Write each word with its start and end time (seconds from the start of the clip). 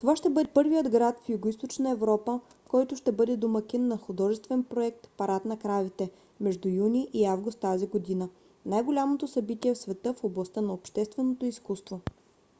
това 0.01 0.15
ще 0.15 0.29
бъде 0.29 0.49
първият 0.53 0.89
град 0.89 1.15
в 1.25 1.29
югоизточна 1.29 1.89
европа 1.91 2.39
който 2.67 2.95
ще 2.95 3.11
бъде 3.11 3.37
домакин 3.37 3.87
на 3.87 3.97
художествен 3.97 4.63
проект 4.63 5.07
парад 5.17 5.45
на 5.45 5.57
кравите 5.59 6.09
между 6.39 6.69
юни 6.69 7.07
и 7.13 7.25
август 7.25 7.59
тази 7.59 7.87
година 7.87 8.29
най- 8.65 8.83
голямото 8.83 9.27
събитие 9.27 9.73
в 9.73 9.77
света 9.77 10.13
в 10.13 10.23
областта 10.23 10.61
на 10.61 10.73
общественото 10.73 11.45
изкуство 11.45 11.99